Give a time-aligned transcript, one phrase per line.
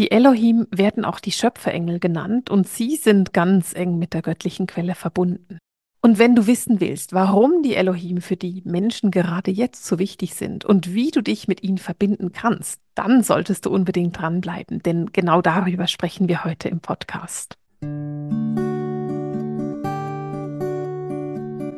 [0.00, 4.66] Die Elohim werden auch die Schöpferengel genannt und sie sind ganz eng mit der göttlichen
[4.66, 5.58] Quelle verbunden.
[6.00, 10.34] Und wenn du wissen willst, warum die Elohim für die Menschen gerade jetzt so wichtig
[10.34, 15.12] sind und wie du dich mit ihnen verbinden kannst, dann solltest du unbedingt dranbleiben, denn
[15.12, 17.58] genau darüber sprechen wir heute im Podcast.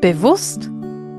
[0.00, 0.70] Bewusst,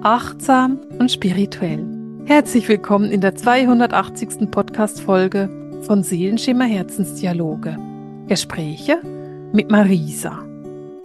[0.03, 1.85] achtsam und spirituell.
[2.23, 4.49] Herzlich willkommen in der 280.
[4.49, 7.77] Podcast-Folge von Seelenschimmer Herzensdialoge.
[8.27, 9.01] Gespräche
[9.51, 10.47] mit Marisa.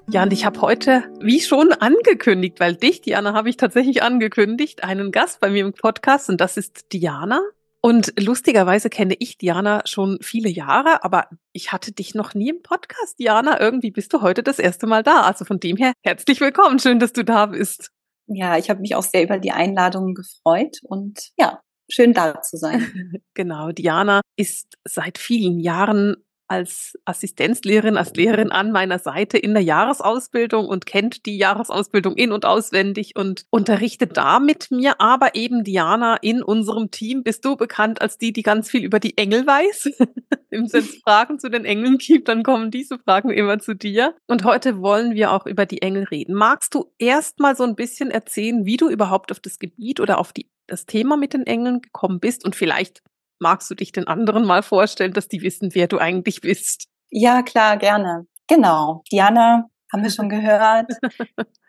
[0.09, 4.85] Ja, und ich habe heute, wie schon angekündigt, weil dich, Diana, habe ich tatsächlich angekündigt,
[4.85, 7.41] einen Gast bei mir im Podcast und das ist Diana.
[7.81, 12.63] Und lustigerweise kenne ich Diana schon viele Jahre, aber ich hatte dich noch nie im
[12.63, 13.61] Podcast, Diana.
[13.61, 15.23] Irgendwie bist du heute das erste Mal da.
[15.23, 16.79] Also von dem her herzlich willkommen.
[16.79, 17.91] Schön, dass du da bist.
[18.27, 21.61] Ja, ich habe mich auch sehr über die Einladung gefreut und ja,
[21.91, 23.21] schön da zu sein.
[23.35, 26.17] genau, Diana ist seit vielen Jahren
[26.49, 32.33] als Assistenzlehrerin, als Lehrerin an meiner Seite in der Jahresausbildung und kennt die Jahresausbildung in-
[32.33, 35.01] und auswendig und unterrichtet da mit mir.
[35.01, 38.99] Aber eben Diana, in unserem Team bist du bekannt als die, die ganz viel über
[38.99, 39.91] die Engel weiß.
[40.51, 44.15] Wenn es Fragen zu den Engeln gibt, dann kommen diese Fragen immer zu dir.
[44.27, 46.35] Und heute wollen wir auch über die Engel reden.
[46.35, 50.19] Magst du erst mal so ein bisschen erzählen, wie du überhaupt auf das Gebiet oder
[50.19, 53.03] auf die, das Thema mit den Engeln gekommen bist und vielleicht
[53.41, 56.87] magst du dich den anderen mal vorstellen, dass die wissen, wer du eigentlich bist?
[57.11, 58.27] Ja, klar, gerne.
[58.49, 59.03] Genau.
[59.11, 60.91] Diana, haben wir schon gehört.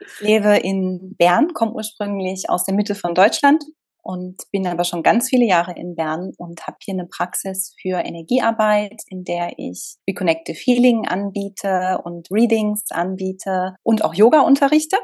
[0.01, 3.63] Ich lebe in Bern, komme ursprünglich aus der Mitte von Deutschland
[4.01, 7.99] und bin aber schon ganz viele Jahre in Bern und habe hier eine Praxis für
[7.99, 14.97] Energiearbeit, in der ich Reconnective Healing anbiete und Readings anbiete und auch Yoga unterrichte.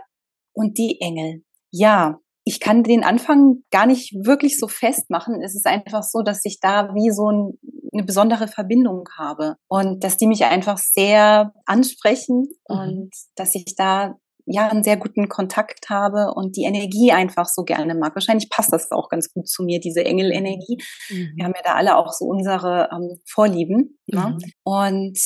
[0.53, 1.43] Und die Engel.
[1.69, 5.41] Ja, ich kann den Anfang gar nicht wirklich so festmachen.
[5.41, 7.59] Es ist einfach so, dass ich da wie so ein,
[7.91, 12.77] eine besondere Verbindung habe und dass die mich einfach sehr ansprechen mhm.
[12.77, 17.63] und dass ich da ja einen sehr guten Kontakt habe und die Energie einfach so
[17.63, 18.13] gerne mag.
[18.15, 20.77] Wahrscheinlich passt das auch ganz gut zu mir, diese Engelenergie.
[21.09, 21.31] Mhm.
[21.35, 23.97] Wir haben ja da alle auch so unsere ähm, Vorlieben.
[24.05, 24.19] Ne?
[24.19, 24.37] Mhm.
[24.37, 24.51] Ne?
[24.63, 25.19] Und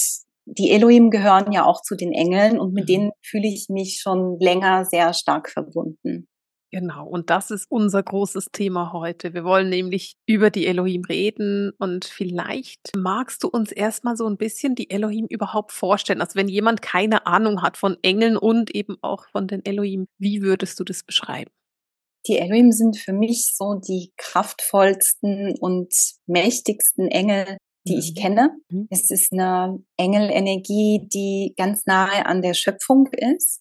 [0.46, 2.88] die Elohim gehören ja auch zu den Engeln und mit mhm.
[2.88, 6.30] denen fühle ich mich schon länger sehr stark verbunden.
[6.72, 9.34] Genau, und das ist unser großes Thema heute.
[9.34, 14.38] Wir wollen nämlich über die Elohim reden und vielleicht magst du uns erstmal so ein
[14.38, 16.22] bisschen die Elohim überhaupt vorstellen.
[16.22, 20.44] Also wenn jemand keine Ahnung hat von Engeln und eben auch von den Elohim, wie
[20.44, 21.50] würdest du das beschreiben?
[22.28, 25.92] Die Elohim sind für mich so die kraftvollsten und
[26.28, 28.22] mächtigsten Engel, die ich mhm.
[28.22, 28.50] kenne.
[28.70, 28.88] Mhm.
[28.92, 33.60] Es ist eine Engelenergie, die ganz nahe an der Schöpfung ist.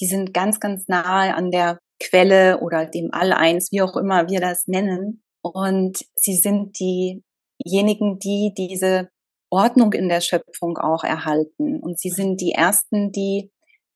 [0.00, 4.40] Die sind ganz, ganz nahe an der Quelle oder dem All-Eins, wie auch immer wir
[4.40, 5.22] das nennen.
[5.42, 9.10] Und sie sind diejenigen, die diese
[9.50, 11.80] Ordnung in der Schöpfung auch erhalten.
[11.80, 13.50] Und sie sind die ersten, die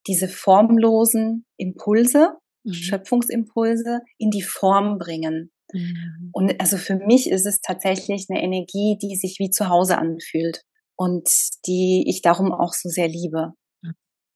[0.07, 2.73] diese formlosen Impulse, mhm.
[2.73, 5.51] Schöpfungsimpulse in die Form bringen.
[5.73, 6.31] Mhm.
[6.33, 10.63] Und also für mich ist es tatsächlich eine Energie, die sich wie zu Hause anfühlt
[10.97, 11.29] und
[11.67, 13.55] die ich darum auch so sehr liebe.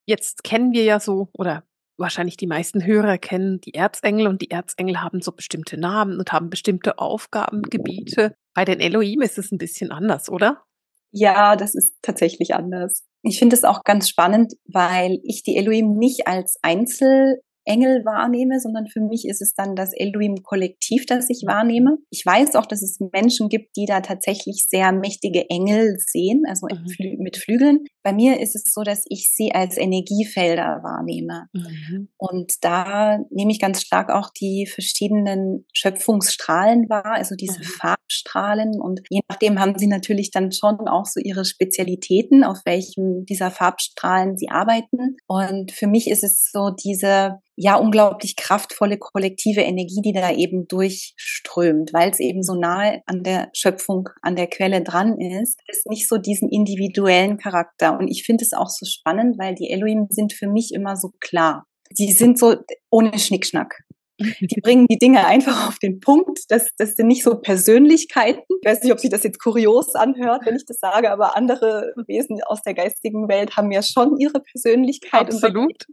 [0.06, 1.64] Jetzt kennen wir ja so, oder
[1.98, 6.32] wahrscheinlich die meisten Hörer kennen die Erzengel und die Erzengel haben so bestimmte Namen und
[6.32, 8.34] haben bestimmte Aufgabengebiete.
[8.54, 10.62] Bei den Elohim ist es ein bisschen anders, oder?
[11.10, 13.04] Ja, das ist tatsächlich anders.
[13.22, 18.60] Ich finde es auch ganz spannend, weil ich die Elohim nicht als Einzel Engel wahrnehme,
[18.60, 21.98] sondern für mich ist es dann das Elohim-Kollektiv, das ich wahrnehme.
[22.10, 26.66] Ich weiß auch, dass es Menschen gibt, die da tatsächlich sehr mächtige Engel sehen, also
[26.70, 27.22] mhm.
[27.22, 27.84] mit Flügeln.
[28.02, 31.46] Bei mir ist es so, dass ich sie als Energiefelder wahrnehme.
[31.52, 32.08] Mhm.
[32.16, 37.64] Und da nehme ich ganz stark auch die verschiedenen Schöpfungsstrahlen wahr, also diese mhm.
[37.64, 38.80] Farbstrahlen.
[38.80, 43.50] Und je nachdem haben sie natürlich dann schon auch so ihre Spezialitäten, auf welchem dieser
[43.50, 45.16] Farbstrahlen sie arbeiten.
[45.26, 50.68] Und für mich ist es so diese ja unglaublich kraftvolle kollektive Energie, die da eben
[50.68, 55.86] durchströmt, weil es eben so nahe an der Schöpfung, an der Quelle dran ist, ist
[55.88, 57.98] nicht so diesen individuellen Charakter.
[57.98, 61.10] Und ich finde es auch so spannend, weil die Elohim sind für mich immer so
[61.18, 61.66] klar.
[61.98, 62.54] Die sind so
[62.90, 63.82] ohne Schnickschnack.
[64.20, 66.40] Die bringen die Dinge einfach auf den Punkt.
[66.50, 68.42] Das, das sind nicht so Persönlichkeiten.
[68.62, 71.92] Ich weiß nicht, ob sich das jetzt kurios anhört, wenn ich das sage, aber andere
[72.06, 75.32] Wesen aus der geistigen Welt haben ja schon ihre Persönlichkeit.
[75.32, 75.86] Absolut.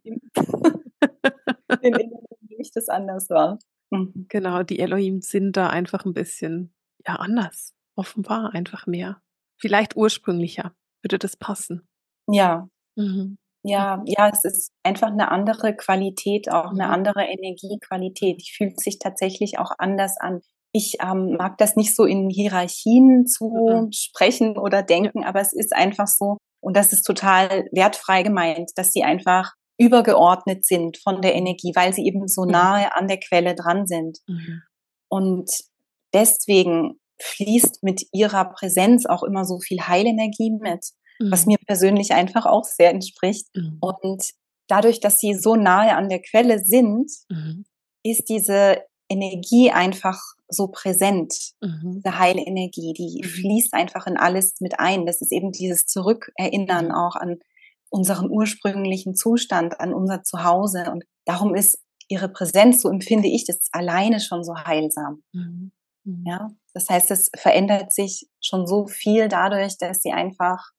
[1.82, 3.60] In nehme ich das anders wahr.
[3.92, 4.26] Mhm.
[4.30, 6.74] Genau, die Elohim sind da einfach ein bisschen
[7.06, 9.22] ja anders, offenbar einfach mehr.
[9.60, 11.88] Vielleicht ursprünglicher würde das passen.
[12.28, 12.68] Ja.
[12.96, 13.38] Mhm.
[13.68, 16.94] Ja, ja, es ist einfach eine andere Qualität, auch eine mhm.
[16.94, 18.40] andere Energiequalität.
[18.40, 20.42] Die fühlt sich tatsächlich auch anders an.
[20.72, 23.92] ich ähm, mag das nicht so in Hierarchien zu mhm.
[23.92, 28.92] sprechen oder denken, aber es ist einfach so, und das ist total wertfrei gemeint, dass
[28.92, 32.52] sie einfach übergeordnet sind von der Energie, weil sie eben so mhm.
[32.52, 34.20] nahe an der Quelle dran sind.
[34.28, 34.62] Mhm.
[35.10, 35.50] Und
[36.14, 40.86] deswegen fließt mit ihrer Präsenz auch immer so viel Heilenergie mit,
[41.20, 41.32] mhm.
[41.32, 43.48] was mir persönlich einfach auch sehr entspricht.
[43.56, 43.78] Mhm.
[43.80, 44.24] Und
[44.68, 47.66] dadurch, dass sie so nahe an der Quelle sind, mhm.
[48.04, 51.94] ist diese Energie einfach so präsent, mhm.
[51.98, 53.28] diese Heilenergie, die mhm.
[53.28, 55.06] fließt einfach in alles mit ein.
[55.06, 57.40] Das ist eben dieses Zurückerinnern auch an
[57.90, 60.92] unseren ursprünglichen Zustand, an unser Zuhause.
[60.92, 65.24] Und darum ist ihre Präsenz, so empfinde ich das alleine schon so heilsam.
[65.34, 65.72] Mhm.
[66.04, 66.24] Mhm.
[66.26, 70.72] Ja, das heißt, es verändert sich schon so viel dadurch, dass sie einfach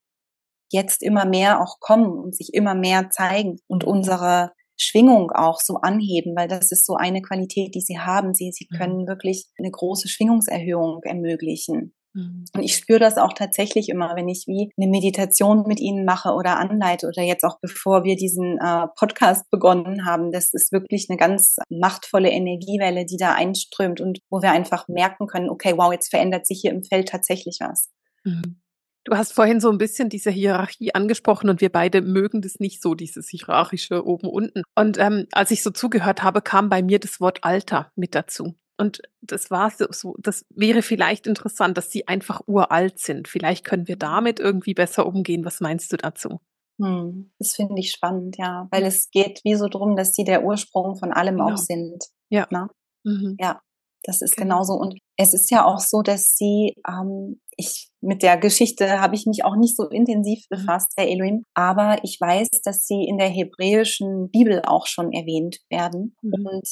[0.71, 5.77] jetzt immer mehr auch kommen und sich immer mehr zeigen und unsere Schwingung auch so
[5.77, 8.35] anheben, weil das ist so eine Qualität, die sie haben.
[8.35, 8.77] Sie, sie mhm.
[8.77, 11.95] können wirklich eine große Schwingungserhöhung ermöglichen.
[12.17, 12.47] Mhm.
[12.55, 16.31] Und ich spüre das auch tatsächlich immer, wenn ich wie eine Meditation mit ihnen mache
[16.31, 20.33] oder anleite oder jetzt auch bevor wir diesen äh, Podcast begonnen haben.
[20.33, 25.27] Das ist wirklich eine ganz machtvolle Energiewelle, die da einströmt und wo wir einfach merken
[25.27, 27.91] können, okay, wow, jetzt verändert sich hier im Feld tatsächlich was.
[28.25, 28.61] Mhm.
[29.05, 32.83] Du hast vorhin so ein bisschen diese Hierarchie angesprochen und wir beide mögen das nicht
[32.83, 34.63] so, dieses hierarchische oben unten.
[34.75, 38.57] Und ähm, als ich so zugehört habe, kam bei mir das Wort Alter mit dazu.
[38.79, 43.29] Und das war so, so, das wäre vielleicht interessant, dass sie einfach uralt sind.
[43.29, 45.45] Vielleicht können wir damit irgendwie besser umgehen.
[45.45, 46.41] Was meinst du dazu?
[46.79, 50.45] Hm, das finde ich spannend, ja, weil es geht wie so drum, dass sie der
[50.45, 51.55] Ursprung von allem genau.
[51.55, 52.05] auch sind.
[52.29, 52.47] Ja.
[52.51, 52.69] Ne?
[53.05, 53.37] Mhm.
[53.41, 53.61] Ja,
[54.03, 54.57] das ist genau.
[54.57, 54.75] genauso.
[54.75, 59.25] Und es ist ja auch so, dass sie, ähm, ich mit der Geschichte habe ich
[59.25, 60.57] mich auch nicht so intensiv mhm.
[60.57, 65.59] befasst, Herr Elohim, aber ich weiß, dass sie in der hebräischen Bibel auch schon erwähnt
[65.71, 66.15] werden.
[66.21, 66.47] Mhm.
[66.47, 66.69] Und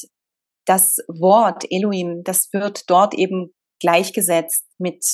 [0.65, 5.05] das Wort Elohim, das wird dort eben gleichgesetzt mit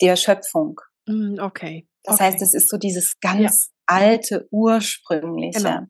[0.00, 0.80] der Schöpfung.
[1.06, 1.88] Mm, okay.
[2.04, 2.24] Das okay.
[2.24, 3.96] heißt, es ist so dieses ganz ja.
[3.96, 5.58] alte, ursprüngliche.
[5.58, 5.80] Genau.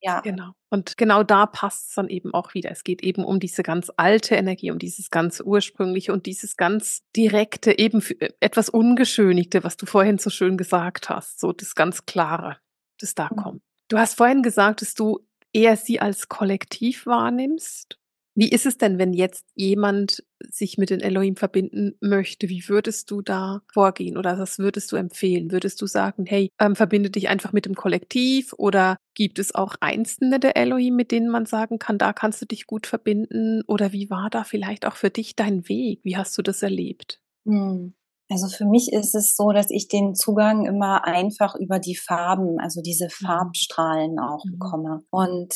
[0.00, 0.20] Ja.
[0.20, 0.52] Genau.
[0.70, 2.70] Und genau da passt es dann eben auch wieder.
[2.70, 7.00] Es geht eben um diese ganz alte Energie, um dieses ganz ursprüngliche und dieses ganz
[7.16, 11.40] direkte, eben äh, etwas ungeschönigte, was du vorhin so schön gesagt hast.
[11.40, 12.58] So das ganz Klare,
[13.00, 13.36] das da mhm.
[13.36, 13.62] kommt.
[13.88, 15.20] Du hast vorhin gesagt, dass du
[15.54, 17.98] eher sie als Kollektiv wahrnimmst
[18.34, 22.48] wie ist es denn, wenn jetzt jemand sich mit den Elohim verbinden möchte?
[22.48, 25.52] Wie würdest du da vorgehen oder was würdest du empfehlen?
[25.52, 29.76] Würdest du sagen, hey, ähm, verbinde dich einfach mit dem Kollektiv oder gibt es auch
[29.80, 33.62] Einzelne der Elohim, mit denen man sagen kann, da kannst du dich gut verbinden?
[33.68, 36.00] Oder wie war da vielleicht auch für dich dein Weg?
[36.02, 37.20] Wie hast du das erlebt?
[37.46, 37.94] Hm.
[38.30, 42.58] Also für mich ist es so, dass ich den Zugang immer einfach über die Farben,
[42.58, 43.26] also diese mhm.
[43.26, 44.52] Farbstrahlen auch mhm.
[44.52, 45.04] bekomme.
[45.10, 45.54] Und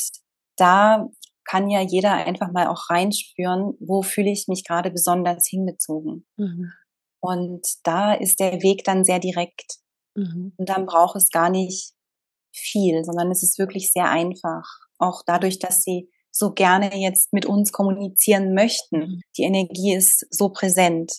[0.56, 1.08] da
[1.48, 6.26] kann ja jeder einfach mal auch reinspüren, wo fühle ich mich gerade besonders hingezogen.
[6.36, 6.72] Mhm.
[7.20, 9.78] Und da ist der Weg dann sehr direkt.
[10.14, 10.52] Mhm.
[10.56, 11.92] Und dann braucht es gar nicht
[12.52, 14.64] viel, sondern es ist wirklich sehr einfach.
[14.98, 18.98] Auch dadurch, dass sie so gerne jetzt mit uns kommunizieren möchten.
[18.98, 19.20] Mhm.
[19.36, 21.12] Die Energie ist so präsent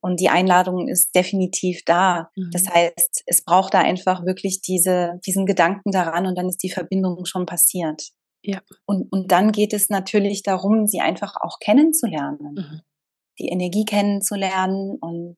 [0.00, 2.30] und die Einladung ist definitiv da.
[2.36, 2.50] Mhm.
[2.52, 6.70] Das heißt, es braucht da einfach wirklich diese, diesen Gedanken daran und dann ist die
[6.70, 8.12] Verbindung schon passiert.
[8.42, 8.60] Ja.
[8.86, 12.80] Und, und dann geht es natürlich darum, sie einfach auch kennenzulernen, mhm.
[13.38, 15.36] die Energie kennenzulernen und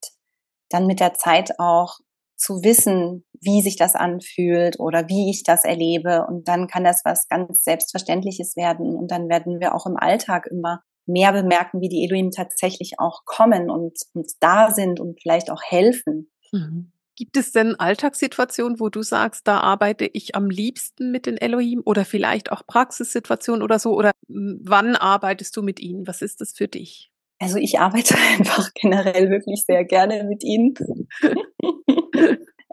[0.71, 1.99] dann mit der Zeit auch
[2.37, 6.27] zu wissen, wie sich das anfühlt oder wie ich das erlebe.
[6.27, 8.97] Und dann kann das was ganz Selbstverständliches werden.
[8.97, 13.25] Und dann werden wir auch im Alltag immer mehr bemerken, wie die Elohim tatsächlich auch
[13.25, 16.31] kommen und uns da sind und vielleicht auch helfen.
[16.53, 16.93] Mhm.
[17.17, 21.83] Gibt es denn Alltagssituationen, wo du sagst, da arbeite ich am liebsten mit den Elohim
[21.85, 23.95] oder vielleicht auch Praxissituationen oder so?
[23.95, 26.07] Oder wann arbeitest du mit ihnen?
[26.07, 27.11] Was ist das für dich?
[27.39, 30.75] Also ich arbeite einfach generell wirklich sehr gerne mit ihnen.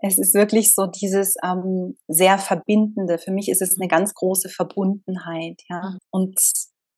[0.02, 3.20] es ist wirklich so dieses ähm, sehr Verbindende.
[3.20, 5.92] Für mich ist es eine ganz große Verbundenheit, ja.
[5.92, 5.98] Mhm.
[6.10, 6.40] Und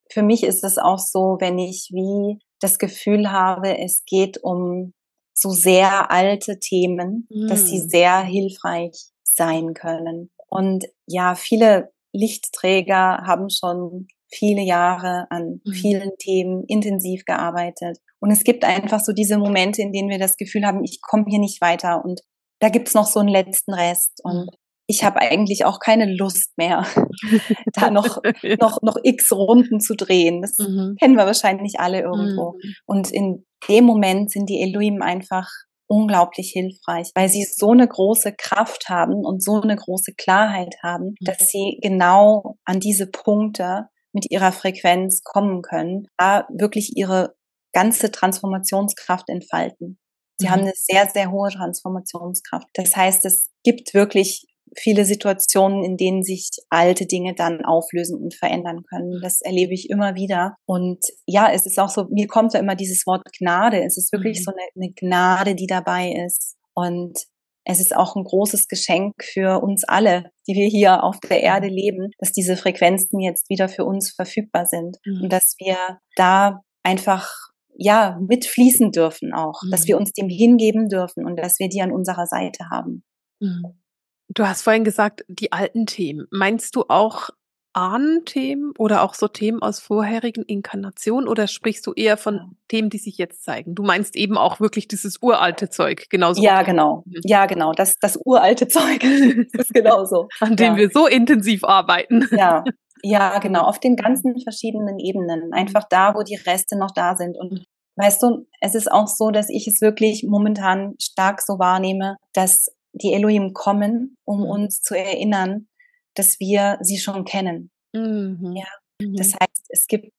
[0.10, 4.94] für mich ist es auch so, wenn ich wie das Gefühl habe, es geht um
[5.34, 7.48] so sehr alte Themen, mm.
[7.48, 7.90] dass sie mm.
[7.90, 10.32] sehr hilfreich sein können.
[10.48, 15.72] Und ja, viele Lichtträger haben schon viele Jahre an mm.
[15.72, 17.98] vielen Themen intensiv gearbeitet.
[18.20, 21.26] Und es gibt einfach so diese Momente, in denen wir das Gefühl haben, ich komme
[21.28, 22.22] hier nicht weiter und
[22.60, 24.22] da gibt's noch so einen letzten Rest.
[24.24, 24.63] Und mm
[24.94, 26.86] ich habe eigentlich auch keine Lust mehr,
[27.74, 28.22] da noch,
[28.60, 30.42] noch, noch x Runden zu drehen.
[30.42, 30.96] Das mhm.
[31.00, 32.52] kennen wir wahrscheinlich alle irgendwo.
[32.52, 32.74] Mhm.
[32.86, 35.50] Und in dem Moment sind die Elohim einfach
[35.88, 41.16] unglaublich hilfreich, weil sie so eine große Kraft haben und so eine große Klarheit haben,
[41.20, 41.26] mhm.
[41.26, 47.36] dass sie genau an diese Punkte mit ihrer Frequenz kommen können, da wirklich ihre
[47.74, 49.98] ganze Transformationskraft entfalten.
[50.38, 50.52] Sie mhm.
[50.52, 52.68] haben eine sehr, sehr hohe Transformationskraft.
[52.74, 58.34] Das heißt, es gibt wirklich viele Situationen, in denen sich alte Dinge dann auflösen und
[58.34, 59.20] verändern können.
[59.22, 60.56] Das erlebe ich immer wieder.
[60.66, 63.84] Und ja, es ist auch so, mir kommt da immer dieses Wort Gnade.
[63.84, 64.44] Es ist wirklich mhm.
[64.44, 66.56] so eine, eine Gnade, die dabei ist.
[66.74, 67.18] Und
[67.66, 71.68] es ist auch ein großes Geschenk für uns alle, die wir hier auf der Erde
[71.68, 75.24] leben, dass diese Frequenzen jetzt wieder für uns verfügbar sind mhm.
[75.24, 77.30] und dass wir da einfach
[77.76, 79.72] ja mitfließen dürfen auch, mhm.
[79.72, 83.04] dass wir uns dem hingeben dürfen und dass wir die an unserer Seite haben.
[83.40, 83.83] Mhm.
[84.30, 86.28] Du hast vorhin gesagt, die alten Themen.
[86.32, 87.30] Meinst du auch
[87.74, 93.00] Ahnenthemen oder auch so Themen aus vorherigen Inkarnationen oder sprichst du eher von Themen, die
[93.00, 93.76] sich jetzt zeigen?
[93.76, 96.42] Du meinst eben auch wirklich dieses uralte Zeug, genauso.
[96.42, 97.04] Ja, genau.
[97.06, 97.22] Mhm.
[97.24, 97.74] Ja, genau.
[97.74, 99.04] Das, das uralte Zeug
[99.54, 100.28] ist genauso.
[100.40, 100.78] An dem ja.
[100.78, 102.28] wir so intensiv arbeiten.
[102.32, 102.64] Ja.
[103.06, 103.64] Ja, genau.
[103.64, 105.52] Auf den ganzen verschiedenen Ebenen.
[105.52, 107.38] Einfach da, wo die Reste noch da sind.
[107.38, 107.66] Und
[107.98, 112.70] weißt du, es ist auch so, dass ich es wirklich momentan stark so wahrnehme, dass
[112.94, 114.46] die Elohim kommen, um mhm.
[114.46, 115.68] uns zu erinnern,
[116.16, 117.72] dass wir sie schon kennen.
[117.94, 118.54] Mhm.
[118.56, 118.68] Ja.
[119.02, 119.16] Mhm.
[119.16, 120.14] Das heißt, es gibt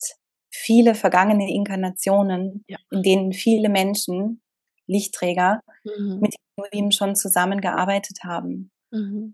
[0.53, 2.79] viele vergangene Inkarnationen, ja.
[2.91, 4.41] in denen viele Menschen,
[4.87, 6.21] Lichtträger, mhm.
[6.21, 8.71] mit Elohim schon zusammengearbeitet haben.
[8.91, 9.33] Mhm.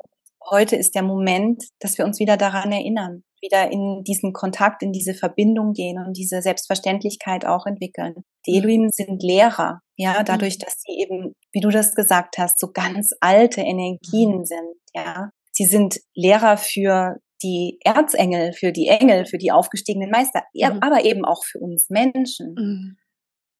[0.48, 4.92] Heute ist der Moment, dass wir uns wieder daran erinnern, wieder in diesen Kontakt, in
[4.92, 8.24] diese Verbindung gehen und diese Selbstverständlichkeit auch entwickeln.
[8.46, 8.58] Die mhm.
[8.58, 13.10] Elohim sind Lehrer, ja, dadurch, dass sie eben, wie du das gesagt hast, so ganz
[13.20, 15.30] alte Energien sind, ja.
[15.52, 20.78] Sie sind Lehrer für die Erzengel, für die Engel, für die aufgestiegenen Meister, mhm.
[20.80, 22.54] aber eben auch für uns Menschen.
[22.56, 22.96] Mhm.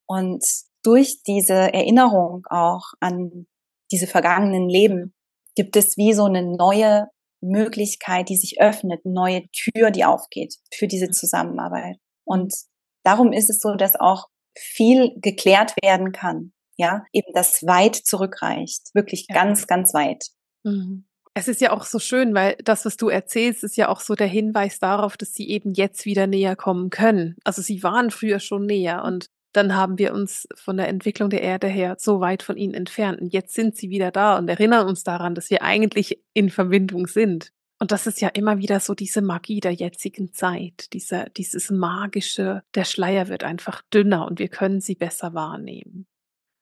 [0.06, 0.42] Und
[0.82, 3.46] durch diese Erinnerung auch an
[3.92, 5.14] diese vergangenen Leben
[5.56, 7.08] gibt es wie so eine neue
[7.42, 11.12] Möglichkeit, die sich öffnet, eine neue Tür, die aufgeht für diese mhm.
[11.12, 11.98] Zusammenarbeit.
[12.24, 12.54] Und
[13.04, 16.52] darum ist es so, dass auch viel geklärt werden kann.
[16.76, 19.34] Ja, eben das weit zurückreicht, wirklich ja.
[19.34, 20.28] ganz, ganz weit.
[20.64, 21.04] Mhm.
[21.34, 24.14] Es ist ja auch so schön, weil das, was du erzählst, ist ja auch so
[24.14, 27.36] der Hinweis darauf, dass sie eben jetzt wieder näher kommen können.
[27.44, 31.42] Also sie waren früher schon näher und dann haben wir uns von der Entwicklung der
[31.42, 33.20] Erde her so weit von ihnen entfernt.
[33.20, 37.06] Und jetzt sind sie wieder da und erinnern uns daran, dass wir eigentlich in Verbindung
[37.06, 37.52] sind.
[37.80, 42.62] Und das ist ja immer wieder so diese Magie der jetzigen Zeit, dieser, dieses magische,
[42.74, 46.06] der Schleier wird einfach dünner und wir können sie besser wahrnehmen.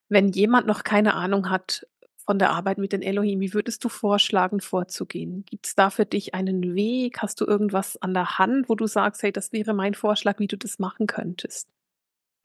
[0.08, 1.86] Wenn jemand noch keine Ahnung hat,
[2.24, 5.44] von der Arbeit mit den Elohim, wie würdest du vorschlagen, vorzugehen?
[5.46, 7.22] Gibt es da für dich einen Weg?
[7.22, 10.46] Hast du irgendwas an der Hand, wo du sagst, hey, das wäre mein Vorschlag, wie
[10.46, 11.68] du das machen könntest?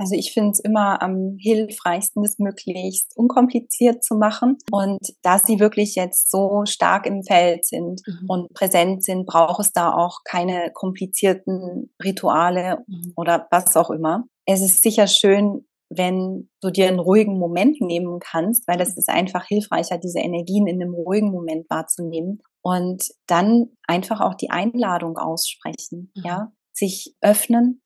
[0.04, 4.58] Also ich finde es immer am hilfreichsten, das möglichst unkompliziert zu machen.
[4.70, 8.30] Und da sie wirklich jetzt so stark im Feld sind mhm.
[8.30, 13.14] und präsent sind, braucht es da auch keine komplizierten Rituale mhm.
[13.16, 14.26] oder was auch immer.
[14.46, 19.08] Es ist sicher schön, wenn du dir einen ruhigen Moment nehmen kannst, weil das ist
[19.08, 25.18] einfach hilfreicher, diese Energien in einem ruhigen Moment wahrzunehmen und dann einfach auch die Einladung
[25.18, 26.24] aussprechen, mhm.
[26.26, 27.82] ja, sich öffnen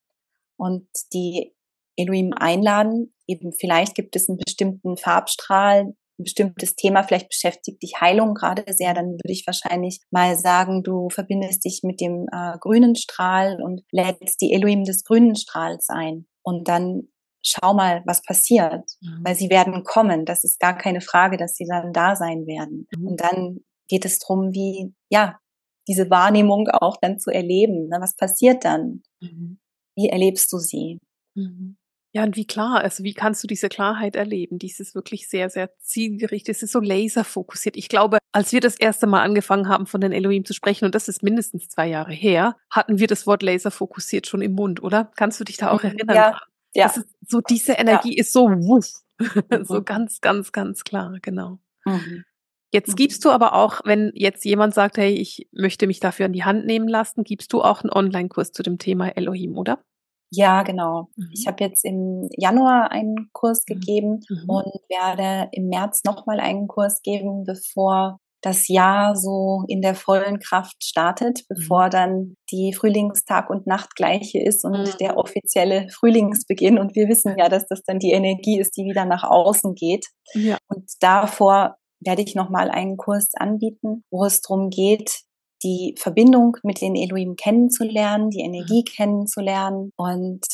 [0.55, 1.53] und die
[1.98, 3.13] Elohim einladen.
[3.27, 8.63] Eben vielleicht gibt es einen bestimmten Farbstrahl, ein bestimmtes Thema, vielleicht beschäftigt dich Heilung gerade
[8.74, 13.62] sehr, dann würde ich wahrscheinlich mal sagen, du verbindest dich mit dem äh, grünen Strahl
[13.62, 16.25] und lädst die Elohim des grünen Strahls ein.
[16.44, 17.10] Und dann
[17.44, 19.22] schau mal, was passiert, mhm.
[19.24, 20.25] weil sie werden kommen.
[20.25, 22.88] Das ist gar keine Frage, dass sie dann da sein werden.
[22.96, 23.08] Mhm.
[23.08, 25.39] Und dann geht es drum, wie, ja,
[25.88, 27.88] diese Wahrnehmung auch dann zu erleben.
[27.88, 27.98] Ne?
[28.01, 29.04] Was passiert dann?
[29.22, 29.60] Mhm.
[29.96, 31.00] Wie erlebst du sie?
[31.36, 31.77] Mhm.
[32.17, 34.57] Ja, und wie klar, also wie kannst du diese Klarheit erleben?
[34.57, 37.77] Dieses wirklich sehr, sehr zielgerichtet, es ist so laserfokussiert.
[37.77, 40.95] Ich glaube, als wir das erste Mal angefangen haben, von den Elohim zu sprechen, und
[40.95, 45.12] das ist mindestens zwei Jahre her, hatten wir das Wort laserfokussiert schon im Mund, oder?
[45.15, 45.89] Kannst du dich da auch mhm.
[45.89, 46.15] erinnern?
[46.15, 46.41] Ja,
[46.74, 46.88] ja.
[46.88, 48.21] Das ist so diese Energie ja.
[48.21, 49.03] ist so wuff.
[49.51, 49.65] Mhm.
[49.65, 51.59] so ganz, ganz, ganz klar, genau.
[51.86, 52.24] Mhm.
[52.71, 52.95] Jetzt mhm.
[52.95, 56.45] gibst du aber auch, wenn jetzt jemand sagt, hey, ich möchte mich dafür an die
[56.45, 59.83] Hand nehmen lassen, gibst du auch einen Online-Kurs zu dem Thema Elohim, oder?
[60.29, 61.10] Ja, genau.
[61.15, 61.29] Mhm.
[61.34, 63.74] Ich habe jetzt im Januar einen Kurs mhm.
[63.74, 64.50] gegeben mhm.
[64.50, 70.39] und werde im März nochmal einen Kurs geben, bevor das Jahr so in der vollen
[70.39, 71.91] Kraft startet, bevor mhm.
[71.91, 74.98] dann die Frühlingstag und Nacht gleiche ist und mhm.
[75.00, 76.77] der offizielle Frühlingsbeginn.
[76.77, 80.05] Und wir wissen ja, dass das dann die Energie ist, die wieder nach außen geht.
[80.34, 80.57] Ja.
[80.67, 85.22] Und davor werde ich nochmal einen Kurs anbieten, wo es darum geht,
[85.63, 88.95] die Verbindung mit den Elohim kennenzulernen, die Energie mhm.
[88.95, 90.45] kennenzulernen und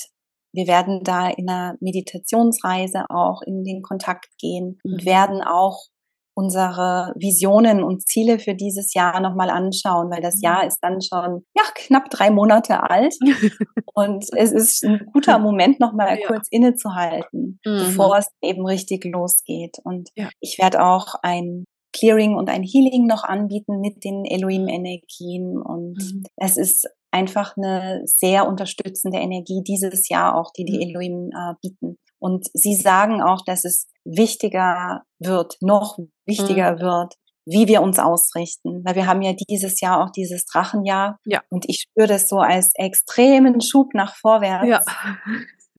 [0.55, 5.87] wir werden da in einer Meditationsreise auch in den Kontakt gehen und werden auch
[6.35, 10.67] unsere Visionen und Ziele für dieses Jahr nochmal anschauen, weil das Jahr mhm.
[10.67, 13.15] ist dann schon ja, knapp drei Monate alt.
[13.93, 16.27] und es ist ein guter Moment, nochmal ja.
[16.27, 17.77] kurz innezuhalten, mhm.
[17.77, 19.77] bevor es eben richtig losgeht.
[19.83, 20.29] Und ja.
[20.39, 25.61] ich werde auch ein Clearing und ein Healing noch anbieten mit den Elohim-Energien.
[25.61, 26.23] Und mhm.
[26.35, 30.81] es ist einfach eine sehr unterstützende Energie dieses Jahr auch, die die mhm.
[30.81, 31.97] Elohim äh, bieten.
[32.19, 36.79] Und sie sagen auch, dass es wichtiger wird, noch wichtiger mhm.
[36.79, 37.13] wird,
[37.45, 38.81] wie wir uns ausrichten.
[38.83, 41.19] Weil wir haben ja dieses Jahr auch dieses Drachenjahr.
[41.25, 41.41] Ja.
[41.49, 44.67] Und ich spüre das so als extremen Schub nach vorwärts.
[44.67, 44.81] Ja.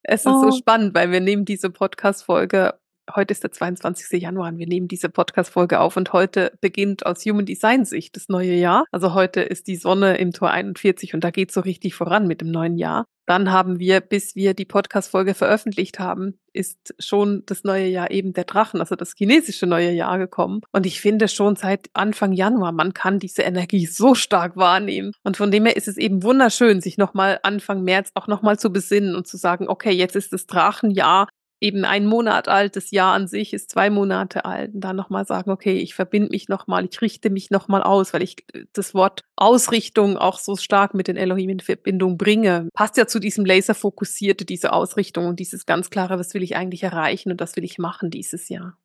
[0.07, 0.51] Es ist oh.
[0.51, 2.79] so spannend, weil wir nehmen diese Podcast-Folge
[3.15, 4.21] heute ist der 22.
[4.21, 8.29] Januar und wir nehmen diese Podcast-Folge auf und heute beginnt aus Human Design Sicht das
[8.29, 8.85] neue Jahr.
[8.93, 12.41] Also heute ist die Sonne im Tor 41 und da geht so richtig voran mit
[12.41, 13.05] dem neuen Jahr.
[13.27, 18.35] Dann haben wir, bis wir die Podcast-Folge veröffentlicht haben, ist schon das neue Jahr eben
[18.35, 20.61] der Drachen, also das chinesische neue Jahr gekommen.
[20.73, 25.13] Und ich finde schon seit Anfang Januar, man kann diese Energie so stark wahrnehmen.
[25.23, 28.71] Und von dem her ist es eben wunderschön, sich nochmal Anfang März auch nochmal zu
[28.71, 31.27] besinnen und zu sagen, okay, jetzt ist das Drachenjahr
[31.65, 35.27] eben ein Monat alt, das Jahr an sich ist zwei Monate alt und dann nochmal
[35.27, 38.37] sagen, okay, ich verbinde mich nochmal, ich richte mich nochmal aus, weil ich
[38.75, 42.69] das Wort Ausrichtung auch so stark mit den Elohim in Verbindung bringe.
[42.75, 46.83] Passt ja zu diesem laserfokussierte, diese Ausrichtung und dieses ganz klare, was will ich eigentlich
[46.83, 48.77] erreichen und was will ich machen dieses Jahr.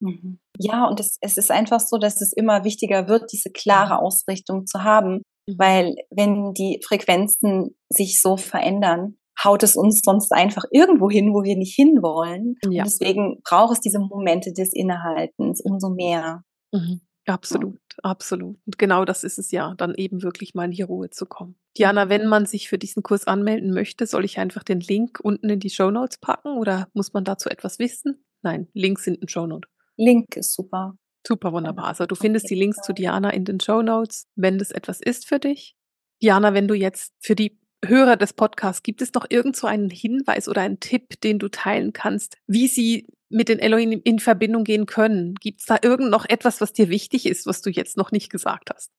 [0.00, 0.38] Mhm.
[0.56, 4.66] Ja, und es, es ist einfach so, dass es immer wichtiger wird, diese klare Ausrichtung
[4.66, 5.58] zu haben, mhm.
[5.58, 11.42] weil wenn die Frequenzen sich so verändern, haut es uns sonst einfach irgendwo hin, wo
[11.42, 12.56] wir nicht hinwollen.
[12.62, 12.82] Ja.
[12.82, 16.42] Und deswegen braucht es diese Momente des Innehaltens umso mehr.
[16.72, 17.00] Mhm.
[17.26, 18.58] Absolut, absolut.
[18.66, 21.54] Und genau das ist es ja, dann eben wirklich mal in die Ruhe zu kommen.
[21.78, 25.48] Diana, wenn man sich für diesen Kurs anmelden möchte, soll ich einfach den Link unten
[25.48, 28.24] in die Show Notes packen oder muss man dazu etwas wissen?
[28.42, 29.68] Nein, Links sind in Show Note.
[29.96, 30.96] Link ist super.
[31.26, 31.86] Super wunderbar.
[31.86, 35.28] Also du findest die Links zu Diana in den Show Notes, wenn das etwas ist
[35.28, 35.76] für dich.
[36.22, 39.90] Diana, wenn du jetzt für die Hörer des Podcasts, gibt es noch irgend so einen
[39.90, 44.64] Hinweis oder einen Tipp, den du teilen kannst, wie sie mit den Elohim in Verbindung
[44.64, 45.34] gehen können?
[45.36, 48.30] Gibt es da irgend noch etwas, was dir wichtig ist, was du jetzt noch nicht
[48.30, 48.90] gesagt hast?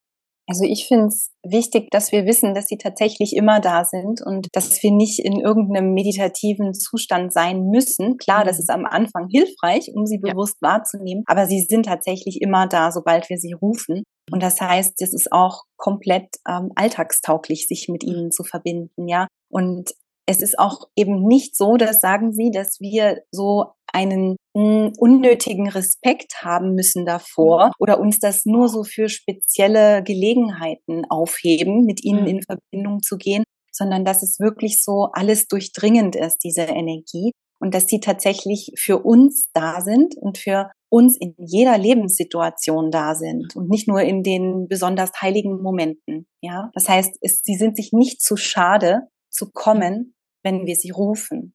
[0.52, 4.50] Also ich finde es wichtig, dass wir wissen, dass sie tatsächlich immer da sind und
[4.52, 8.18] dass wir nicht in irgendeinem meditativen Zustand sein müssen.
[8.18, 8.60] Klar, das mhm.
[8.60, 10.72] ist am Anfang hilfreich, um sie bewusst ja.
[10.72, 14.04] wahrzunehmen, aber sie sind tatsächlich immer da, sobald wir sie rufen.
[14.30, 19.28] Und das heißt, es ist auch komplett ähm, alltagstauglich, sich mit ihnen zu verbinden, ja.
[19.50, 19.92] Und
[20.32, 25.70] es ist auch eben nicht so, das sagen sie, dass wir so einen hm, unnötigen
[25.70, 27.72] Respekt haben müssen davor mhm.
[27.80, 32.28] oder uns das nur so für spezielle Gelegenheiten aufheben, mit ihnen mhm.
[32.28, 37.76] in Verbindung zu gehen, sondern dass es wirklich so alles durchdringend ist, diese Energie und
[37.76, 43.56] dass sie tatsächlich für uns da sind und für uns in jeder Lebenssituation da sind
[43.56, 46.28] und nicht nur in den besonders heiligen Momenten.
[46.42, 50.92] Ja, das heißt, es, sie sind sich nicht zu schade zu kommen, wenn wir sie
[50.92, 51.54] rufen.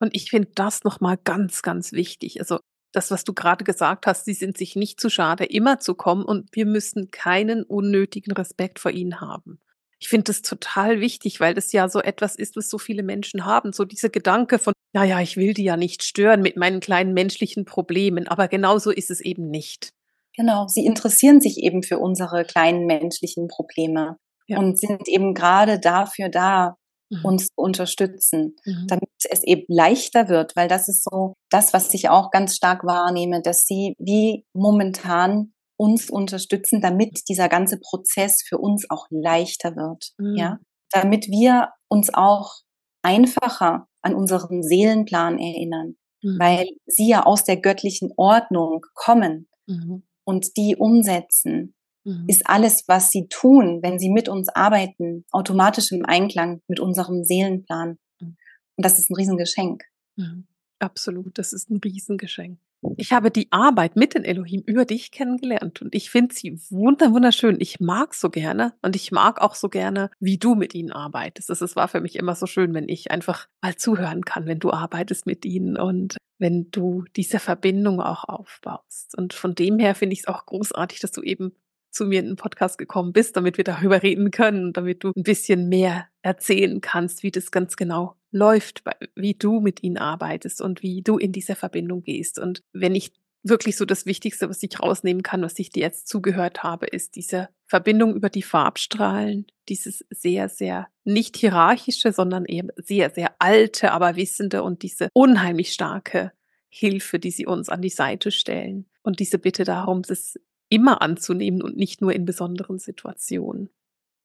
[0.00, 2.40] Und ich finde das nochmal ganz, ganz wichtig.
[2.40, 2.58] Also
[2.92, 6.24] das, was du gerade gesagt hast, sie sind sich nicht zu schade, immer zu kommen
[6.24, 9.60] und wir müssen keinen unnötigen Respekt vor ihnen haben.
[9.98, 13.44] Ich finde das total wichtig, weil das ja so etwas ist, was so viele Menschen
[13.44, 13.72] haben.
[13.72, 17.64] So dieser Gedanke von, naja, ich will die ja nicht stören mit meinen kleinen menschlichen
[17.64, 19.92] Problemen, aber genauso ist es eben nicht.
[20.36, 24.16] Genau, sie interessieren sich eben für unsere kleinen menschlichen Probleme
[24.48, 24.58] ja.
[24.58, 26.76] und sind eben gerade dafür da,
[27.12, 27.24] mhm.
[27.24, 28.86] uns zu unterstützen, mhm.
[28.88, 32.84] damit es eben leichter wird, weil das ist so das, was ich auch ganz stark
[32.84, 39.76] wahrnehme, dass sie wie momentan uns unterstützen, damit dieser ganze Prozess für uns auch leichter
[39.76, 40.36] wird, mhm.
[40.36, 40.58] ja,
[40.90, 42.60] damit wir uns auch
[43.02, 46.38] einfacher an unseren Seelenplan erinnern, mhm.
[46.38, 50.04] weil sie ja aus der göttlichen Ordnung kommen mhm.
[50.24, 51.74] und die umsetzen.
[52.04, 52.24] Mhm.
[52.28, 57.24] Ist alles, was sie tun, wenn sie mit uns arbeiten, automatisch im Einklang mit unserem
[57.24, 57.98] Seelenplan.
[58.20, 58.36] Mhm.
[58.76, 59.84] Und das ist ein Riesengeschenk.
[60.16, 60.46] Mhm.
[60.78, 62.58] Absolut, das ist ein Riesengeschenk.
[62.96, 67.60] Ich habe die Arbeit mit den Elohim über dich kennengelernt und ich finde sie wunderschön.
[67.60, 71.48] Ich mag so gerne und ich mag auch so gerne, wie du mit ihnen arbeitest.
[71.50, 74.72] Es war für mich immer so schön, wenn ich einfach mal zuhören kann, wenn du
[74.72, 79.16] arbeitest mit ihnen und wenn du diese Verbindung auch aufbaust.
[79.16, 81.52] Und von dem her finde ich es auch großartig, dass du eben
[81.92, 85.22] zu mir in den Podcast gekommen bist, damit wir darüber reden können, damit du ein
[85.22, 88.82] bisschen mehr erzählen kannst, wie das ganz genau läuft,
[89.14, 92.38] wie du mit ihnen arbeitest und wie du in diese Verbindung gehst.
[92.38, 96.08] Und wenn ich wirklich so das Wichtigste, was ich rausnehmen kann, was ich dir jetzt
[96.08, 102.68] zugehört habe, ist diese Verbindung über die Farbstrahlen, dieses sehr, sehr nicht hierarchische, sondern eben
[102.76, 106.32] sehr, sehr alte, aber wissende und diese unheimlich starke
[106.68, 108.86] Hilfe, die sie uns an die Seite stellen.
[109.02, 110.38] und diese Bitte darum, es
[110.72, 113.68] immer anzunehmen und nicht nur in besonderen Situationen.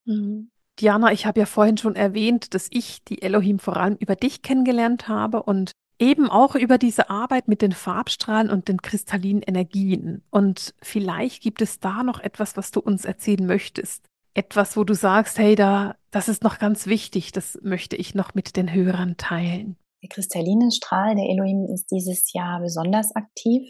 [0.05, 0.49] Mhm.
[0.79, 4.43] Diana, ich habe ja vorhin schon erwähnt, dass ich die Elohim vor allem über dich
[4.43, 10.23] kennengelernt habe und eben auch über diese Arbeit mit den Farbstrahlen und den kristallinen Energien.
[10.29, 14.05] Und vielleicht gibt es da noch etwas, was du uns erzählen möchtest.
[14.33, 18.35] Etwas, wo du sagst, hey, da, das ist noch ganz wichtig, das möchte ich noch
[18.35, 19.75] mit den Hörern teilen.
[20.03, 23.67] Der kristalline Strahl der Elohim ist dieses Jahr besonders aktiv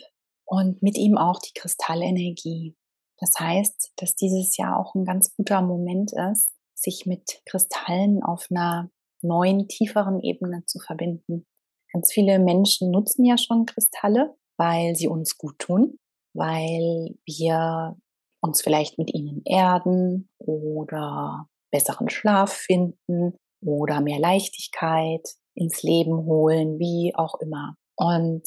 [0.48, 2.76] und mit ihm auch die Kristallenergie.
[3.20, 8.48] Das heißt, dass dieses Jahr auch ein ganz guter Moment ist, sich mit Kristallen auf
[8.50, 8.90] einer
[9.22, 11.46] neuen, tieferen Ebene zu verbinden.
[11.92, 15.98] Ganz viele Menschen nutzen ja schon Kristalle, weil sie uns gut tun,
[16.34, 17.98] weil wir
[18.42, 26.78] uns vielleicht mit ihnen erden oder besseren Schlaf finden oder mehr Leichtigkeit ins Leben holen,
[26.80, 27.76] wie auch immer.
[27.96, 28.44] Und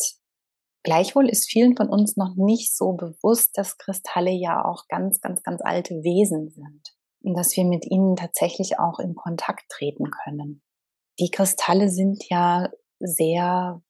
[0.83, 5.43] Gleichwohl ist vielen von uns noch nicht so bewusst, dass Kristalle ja auch ganz, ganz,
[5.43, 10.63] ganz alte Wesen sind und dass wir mit ihnen tatsächlich auch in Kontakt treten können.
[11.19, 13.83] Die Kristalle sind ja sehr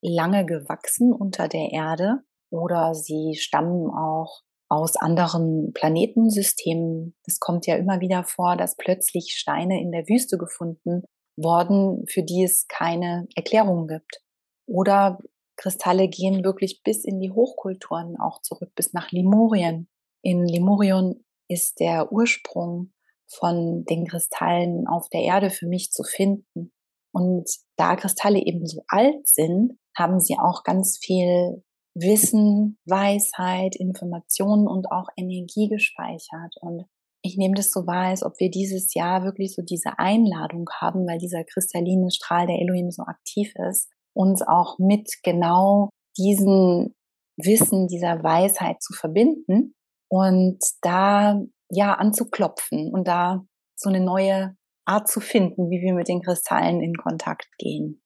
[0.00, 7.16] lange gewachsen unter der Erde oder sie stammen auch aus anderen Planetensystemen.
[7.26, 11.02] Es kommt ja immer wieder vor, dass plötzlich Steine in der Wüste gefunden
[11.36, 14.22] worden, für die es keine Erklärung gibt.
[14.66, 15.18] Oder
[15.56, 19.88] Kristalle gehen wirklich bis in die Hochkulturen auch zurück, bis nach Limurien.
[20.22, 22.92] In Limurien ist der Ursprung
[23.28, 26.72] von den Kristallen auf der Erde für mich zu finden.
[27.12, 31.64] Und da Kristalle eben so alt sind, haben sie auch ganz viel
[31.94, 36.54] Wissen, Weisheit, Informationen und auch Energie gespeichert.
[36.60, 36.84] Und
[37.22, 41.06] ich nehme das so wahr, als ob wir dieses Jahr wirklich so diese Einladung haben,
[41.06, 46.94] weil dieser kristalline Strahl der Elohim so aktiv ist, uns auch mit genau diesen
[47.36, 49.74] Wissen, dieser Weisheit zu verbinden
[50.08, 53.44] und da ja anzuklopfen und da
[53.76, 58.02] so eine neue Art zu finden, wie wir mit den Kristallen in Kontakt gehen.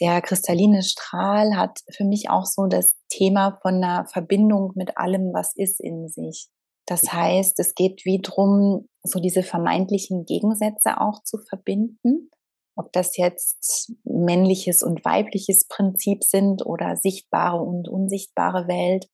[0.00, 5.32] Der kristalline Strahl hat für mich auch so das Thema von einer Verbindung mit allem,
[5.34, 6.48] was ist in sich.
[6.86, 12.30] Das heißt, es geht wie drum, so diese vermeintlichen Gegensätze auch zu verbinden
[12.76, 19.06] ob das jetzt männliches und weibliches Prinzip sind oder sichtbare und unsichtbare Welt.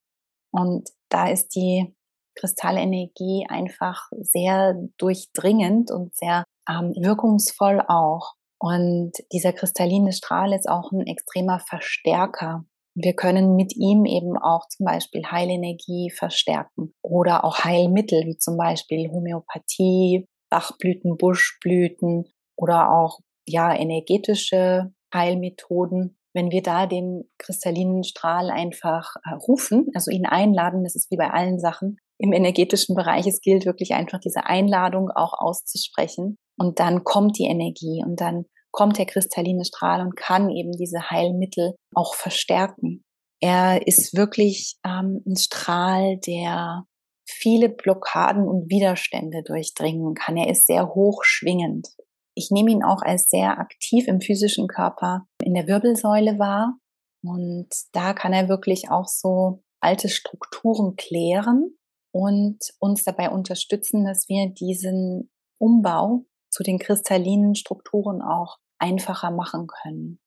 [0.53, 1.94] Und da ist die
[2.35, 8.35] Kristallenergie einfach sehr durchdringend und sehr ähm, wirkungsvoll auch.
[8.59, 12.64] Und dieser kristalline Strahl ist auch ein extremer Verstärker.
[12.94, 18.57] Wir können mit ihm eben auch zum Beispiel Heilenergie verstärken oder auch Heilmittel wie zum
[18.57, 26.16] Beispiel Homöopathie, Bachblüten, Buschblüten oder auch ja, energetische Heilmethoden.
[26.32, 31.16] Wenn wir da den kristallinen Strahl einfach äh, rufen, also ihn einladen, das ist wie
[31.16, 36.78] bei allen Sachen im energetischen Bereich, es gilt wirklich einfach diese Einladung auch auszusprechen und
[36.78, 41.74] dann kommt die Energie und dann kommt der kristalline Strahl und kann eben diese Heilmittel
[41.94, 43.02] auch verstärken.
[43.40, 46.84] Er ist wirklich ähm, ein Strahl, der
[47.26, 50.36] viele Blockaden und Widerstände durchdringen kann.
[50.36, 51.88] Er ist sehr hochschwingend.
[52.40, 56.79] Ich nehme ihn auch als sehr aktiv im physischen Körper in der Wirbelsäule wahr.
[57.22, 61.76] Und da kann er wirklich auch so alte Strukturen klären
[62.14, 69.66] und uns dabei unterstützen, dass wir diesen Umbau zu den kristallinen Strukturen auch einfacher machen
[69.66, 70.18] können.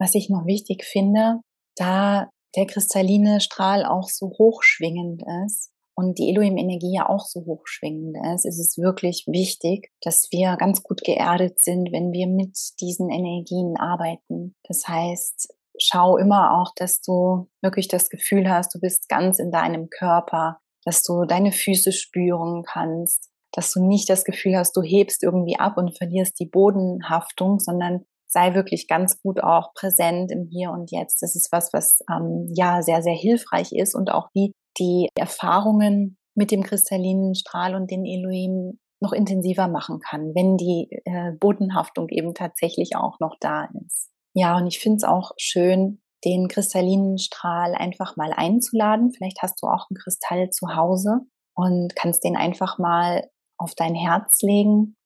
[0.00, 1.42] Was ich noch wichtig finde,
[1.76, 8.16] da der kristalline Strahl auch so hochschwingend ist, und die Elohim-Energie ja auch so hochschwingend
[8.32, 13.10] ist, ist es wirklich wichtig, dass wir ganz gut geerdet sind, wenn wir mit diesen
[13.10, 14.54] Energien arbeiten.
[14.62, 19.50] Das heißt, schau immer auch, dass du wirklich das Gefühl hast, du bist ganz in
[19.50, 24.82] deinem Körper, dass du deine Füße spüren kannst, dass du nicht das Gefühl hast, du
[24.82, 30.46] hebst irgendwie ab und verlierst die Bodenhaftung, sondern sei wirklich ganz gut auch präsent im
[30.48, 31.22] Hier und Jetzt.
[31.22, 36.18] Das ist was, was ähm, ja sehr, sehr hilfreich ist und auch wie die Erfahrungen
[36.34, 42.08] mit dem kristallinen Strahl und den Elohim noch intensiver machen kann, wenn die äh, Bodenhaftung
[42.08, 44.10] eben tatsächlich auch noch da ist.
[44.34, 49.12] Ja, und ich finde es auch schön, den kristallinen Strahl einfach mal einzuladen.
[49.12, 51.20] Vielleicht hast du auch einen Kristall zu Hause
[51.54, 54.96] und kannst den einfach mal auf dein Herz legen,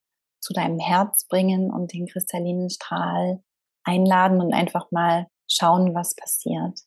[0.41, 3.41] zu deinem Herz bringen und den kristallinen Strahl
[3.83, 6.79] einladen und einfach mal schauen, was passiert.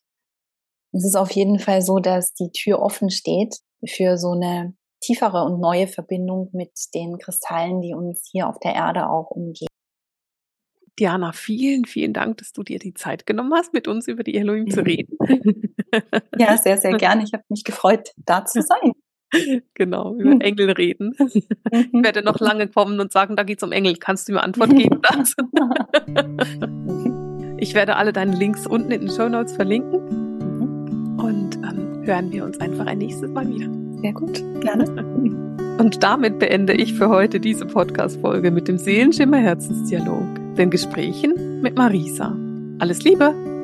[0.96, 3.56] Es ist auf jeden Fall so, dass die Tür offen steht
[3.86, 8.74] für so eine tiefere und neue Verbindung mit den Kristallen, die uns hier auf der
[8.74, 9.68] Erde auch umgeben.
[10.98, 14.36] Diana, vielen, vielen Dank, dass du dir die Zeit genommen hast, mit uns über die
[14.36, 15.18] Elohim zu reden.
[16.36, 17.22] Ja, sehr, sehr gerne.
[17.22, 18.92] Ich habe mich gefreut, da zu sein.
[19.72, 20.40] Genau, über hm.
[20.42, 21.16] Engel reden.
[21.70, 22.04] Ich mhm.
[22.04, 23.96] werde noch lange kommen und sagen, da geht es um Engel.
[23.96, 25.00] Kannst du mir Antwort geben?
[27.58, 30.25] Ich werde alle deine Links unten in den Show Notes verlinken.
[31.16, 33.68] Und dann hören wir uns einfach ein nächstes Mal wieder.
[34.00, 34.84] Sehr gut, gerne.
[35.78, 40.24] Und damit beende ich für heute diese Podcast-Folge mit dem Seelenschimmer Herzensdialog,
[40.56, 42.34] den Gesprächen mit Marisa.
[42.78, 43.55] Alles Liebe!